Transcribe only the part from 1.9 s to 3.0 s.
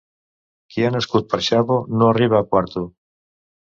no arriba a quarto.